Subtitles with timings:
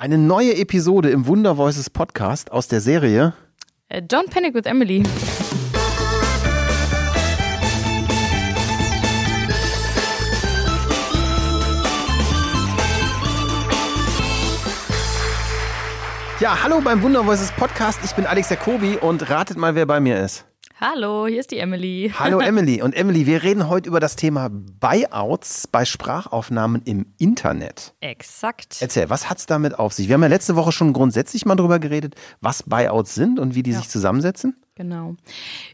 [0.00, 3.32] Eine neue Episode im Wunder Voices Podcast aus der Serie
[3.88, 5.02] Äh, Don't Panic with Emily.
[16.38, 17.98] Ja, hallo beim Wunder Voices Podcast.
[18.04, 20.44] Ich bin Alex Jacobi und ratet mal, wer bei mir ist.
[20.80, 22.12] Hallo, hier ist die Emily.
[22.20, 22.82] Hallo Emily.
[22.82, 27.94] Und Emily, wir reden heute über das Thema Buyouts bei Sprachaufnahmen im Internet.
[27.98, 28.76] Exakt.
[28.80, 30.06] Erzähl, was hat's damit auf sich?
[30.06, 33.64] Wir haben ja letzte Woche schon grundsätzlich mal drüber geredet, was Buyouts sind und wie
[33.64, 33.78] die Ja.
[33.78, 34.54] sich zusammensetzen.
[34.76, 35.16] Genau.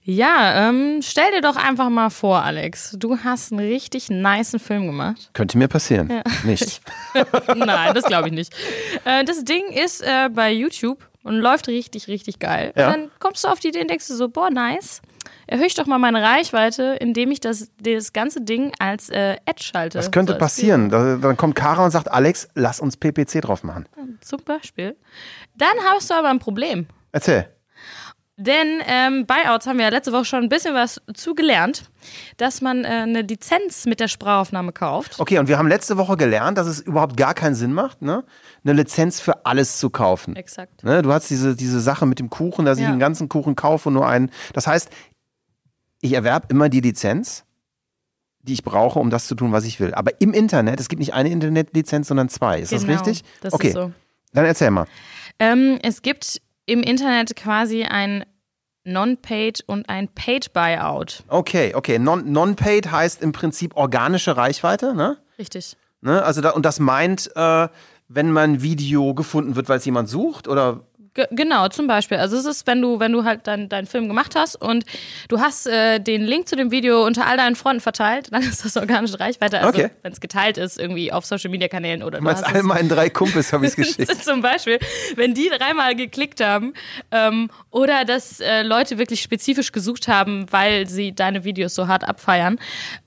[0.05, 2.97] Ja, ähm, stell dir doch einfach mal vor, Alex.
[2.99, 5.29] Du hast einen richtig nicen Film gemacht.
[5.35, 6.23] Könnte mir passieren.
[6.45, 6.81] Nicht.
[7.55, 8.55] Nein, das glaube ich nicht.
[9.05, 12.73] Äh, das Ding ist äh, bei YouTube und läuft richtig, richtig geil.
[12.77, 12.87] Ja.
[12.87, 15.03] Und dann kommst du auf die Idee und denkst du so, boah, nice.
[15.47, 19.63] Erhöhe ich doch mal meine Reichweite, indem ich das, das ganze Ding als äh, Ad
[19.63, 19.99] schalte.
[19.99, 20.91] Das könnte So passieren.
[20.91, 23.87] Da, dann kommt Kara und sagt, Alex, lass uns PPC drauf machen.
[24.21, 24.97] Zum Beispiel.
[25.57, 26.87] Dann hast du aber ein Problem.
[27.13, 27.49] Erzähl.
[28.37, 31.85] Denn ähm, Buyouts haben wir ja letzte Woche schon ein bisschen was zugelernt,
[32.37, 35.21] dass man äh, eine Lizenz mit der Sprachaufnahme kauft.
[35.21, 38.25] Okay, und wir haben letzte Woche gelernt, dass es überhaupt gar keinen Sinn macht, ne?
[38.65, 40.35] eine Lizenz für alles zu kaufen.
[40.35, 40.83] Exakt.
[40.83, 41.03] Ne?
[41.03, 42.91] Du hast diese, diese Sache mit dem Kuchen, dass ich Ja.
[42.91, 44.33] den ganzen Kuchen kaufe und nur einen.
[44.53, 44.91] Das heißt,
[46.01, 47.45] ich erwerbe immer die Lizenz,
[48.43, 49.95] die ich brauche, um das zu tun, was ich will.
[49.95, 52.59] Aber im Internet, es gibt nicht eine Internetlizenz, sondern zwei.
[52.59, 53.23] Ist das Genau, richtig?
[53.43, 53.93] Das okay, ist so.
[54.33, 54.87] dann erzähl mal.
[55.39, 58.25] Ähm, es gibt im Internet quasi ein
[58.85, 61.25] Non-Paid und ein Paid-Buyout.
[61.29, 61.99] Okay, okay.
[61.99, 65.17] Non- Non-paid heißt im Prinzip organische Reichweite, ne?
[65.39, 65.77] Richtig.
[66.03, 66.23] ne?
[66.23, 67.69] Also da, und das meint, äh,
[68.09, 72.19] wenn mein Video gefunden wird, weil es jemand sucht, oder Ge genau, zum Beispiel.
[72.19, 74.85] Also es ist, wenn du, wenn du halt dein, deinen Film gemacht hast und
[75.29, 78.65] du hast äh, den Link zu dem Video unter all deinen Freunden verteilt, dann ist
[78.65, 79.59] das organische Reichweite.
[79.61, 79.91] Also Okay.
[80.03, 82.89] wenn es geteilt ist, irgendwie auf Social Media Kanälen oder du hast all es meinen
[82.89, 84.25] drei Kumpels habe ich es geschickt.
[84.25, 84.79] zum Beispiel,
[85.15, 86.75] wenn die dreimal geklickt haben
[87.13, 92.03] ähm, oder dass äh, Leute wirklich spezifisch gesucht haben, weil sie deine Videos so hart
[92.09, 92.59] abfeiern,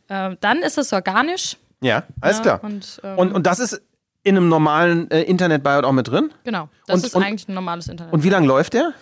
[0.07, 1.57] äh, dann ist das organisch.
[1.81, 2.63] Ja, alles Ja, klar.
[2.63, 3.81] und, ähm, Und, und das ist
[4.27, 6.31] in einem normalen äh, Internet-Buyout auch mit drin?
[6.43, 8.13] Genau, das Und- ist und- eigentlich ein normales Internet.
[8.13, 8.93] Und wie lange läuft der?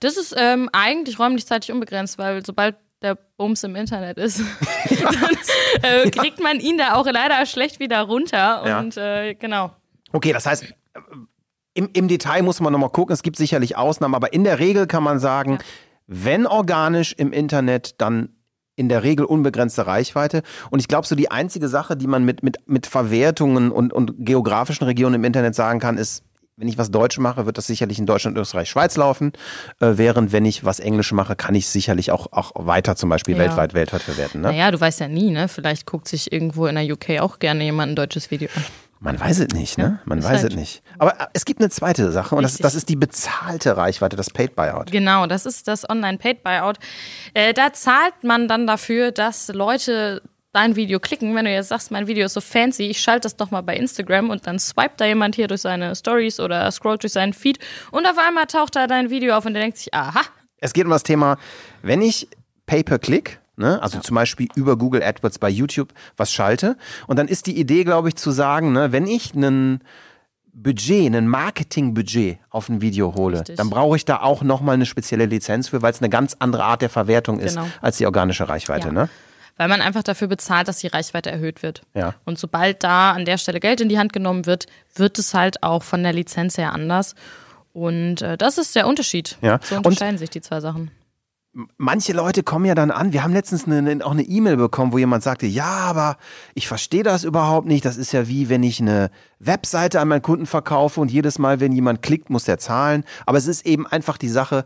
[0.00, 4.40] das ist ähm, eigentlich räumlich zeitlich unbegrenzt, weil sobald der Bums im Internet ist,
[4.90, 5.36] dann
[5.82, 8.62] äh, kriegt man ihn da auch leider schlecht wieder runter.
[8.66, 8.80] Ja.
[8.80, 9.70] Und äh, genau.
[10.12, 10.64] Okay, das heißt,
[11.74, 13.12] im, im Detail muss man nochmal gucken.
[13.14, 15.58] Es gibt sicherlich Ausnahmen, aber in der Regel kann man sagen,
[16.06, 18.30] wenn organisch im Internet, dann
[18.76, 20.42] in der Regel unbegrenzte Reichweite.
[20.70, 24.14] Und ich glaube, so die einzige Sache, die man mit, mit, mit Verwertungen und, und
[24.18, 26.24] geografischen Regionen im Internet sagen kann, ist,
[26.56, 29.32] wenn ich was Deutsch mache, wird das sicherlich in Deutschland, Österreich, Schweiz laufen.
[29.80, 33.34] Äh, während wenn ich was Englisch mache, kann ich sicherlich auch, auch weiter zum Beispiel
[33.34, 33.40] Ja.
[33.40, 34.42] weltweit, weltweit verwerten.
[34.42, 34.48] Ne?
[34.48, 35.48] Naja, du weißt ja nie, ne?
[35.48, 38.64] Vielleicht guckt sich irgendwo in der UK auch gerne jemand ein deutsches Video an.
[39.04, 39.98] Man weiß es nicht, ne?
[40.04, 40.82] Man ist weiß halt- es nicht.
[40.98, 44.30] Aber äh, es gibt eine zweite Sache und das, das ist die bezahlte Reichweite, das
[44.30, 44.92] Paid Buyout.
[44.92, 46.78] Genau, das ist das Online-Paid-Buyout.
[47.34, 51.34] Äh, da zahlt man dann dafür, dass Leute dein Video klicken.
[51.34, 53.74] Wenn du jetzt sagst, mein Video ist so fancy, ich schalte das doch mal bei
[53.76, 57.58] Instagram und dann swipet da jemand hier durch seine Stories oder scrollt durch seinen Feed
[57.90, 60.20] und auf einmal taucht da dein Video auf und der denkt sich, aha,
[60.58, 61.38] Es geht um das Thema,
[61.82, 62.28] wenn ich
[62.66, 66.76] Pay-per-Click, ne, also zum Beispiel über Google AdWords bei YouTube was schalte
[67.06, 69.80] und dann ist die Idee, glaube ich, zu sagen, ne, wenn ich einen
[70.54, 73.56] Budget, ein Marketingbudget auf ein Video hole, Richtig.
[73.56, 76.64] dann brauche ich da auch nochmal eine spezielle Lizenz für, weil es eine ganz andere
[76.64, 77.66] Art der Verwertung ist Genau.
[77.80, 78.88] als die organische Reichweite.
[78.88, 78.92] Ja.
[78.92, 79.08] Ne?
[79.58, 81.82] weil man einfach dafür bezahlt, dass die Reichweite erhöht wird.
[81.94, 82.14] Ja.
[82.24, 84.64] Und sobald da an der Stelle Geld in die Hand genommen wird,
[84.94, 87.14] wird es halt auch von der Lizenz her anders.
[87.74, 89.36] Und äh, das ist der Unterschied.
[89.42, 89.60] Ja.
[89.62, 90.90] So Und- unterscheiden sich die zwei Sachen.
[91.76, 93.12] Manche Leute kommen ja dann an.
[93.12, 96.16] Wir haben letztens eine, auch eine E-Mail bekommen, wo jemand sagte, ja, aber
[96.54, 97.84] ich verstehe das überhaupt nicht.
[97.84, 101.60] Das ist ja wie, wenn ich eine Webseite an meinen Kunden verkaufe und jedes Mal,
[101.60, 103.04] wenn jemand klickt, muss der zahlen.
[103.26, 104.64] Aber es ist eben einfach die Sache,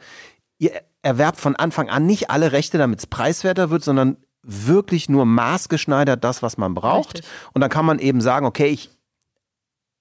[0.59, 0.71] ihr
[1.03, 6.23] erwerbt von Anfang an nicht alle Rechte, damit es preiswerter wird, sondern wirklich nur maßgeschneidert
[6.23, 7.15] das, was man braucht.
[7.15, 7.31] Richtig.
[7.53, 8.96] Und dann kann man eben sagen, okay, ich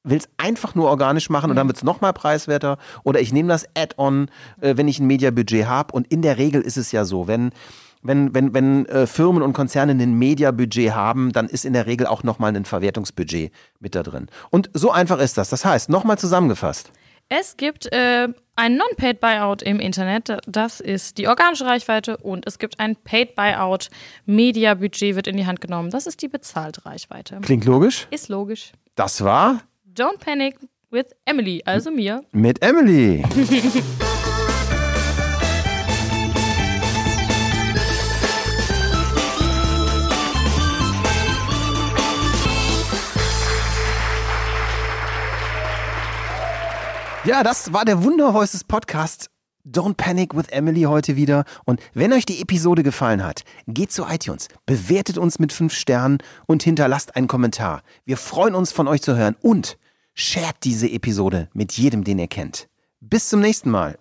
[0.05, 2.77] will es einfach nur organisch machen und dann wird es nochmal preiswerter.
[3.03, 4.29] Oder ich nehme das Add-on,
[4.61, 5.93] äh, wenn ich ein Mediabudget habe.
[5.93, 7.51] Und in der Regel ist es ja so, wenn,
[8.01, 12.07] wenn, wenn, wenn äh, Firmen und Konzerne ein Mediabudget haben, dann ist in der Regel
[12.07, 14.27] auch nochmal ein Verwertungsbudget mit da drin.
[14.51, 15.49] Und so einfach ist das.
[15.49, 16.91] Das heißt, nochmal zusammengefasst.
[17.27, 22.59] Es gibt äh, ein Non-Paid Buyout im Internet, das ist die organische Reichweite und es
[22.59, 23.89] gibt ein Paid Buyout,
[24.27, 27.39] Media-Budget wird in die Hand genommen, das ist die bezahlte Reichweite.
[27.41, 28.07] Klingt logisch?
[28.11, 28.73] Ist logisch.
[28.93, 29.61] Das war
[29.95, 30.57] Don't Panic
[30.91, 32.21] with Emily, also mir.
[32.33, 33.23] Mit Emily.
[47.23, 49.29] Ja, das war der Wundervoices Podcast
[49.65, 51.45] Don't Panic with Emily heute wieder.
[51.63, 56.17] Und wenn euch die Episode gefallen hat, geht zu iTunes, bewertet uns mit 5 Sternen
[56.47, 57.81] und hinterlasst einen Kommentar.
[58.03, 59.77] Wir freuen uns von euch zu hören und
[60.17, 62.69] Shared diese Episode mit jedem, den ihr kennt.
[63.01, 63.99] Bis zum nächsten Mal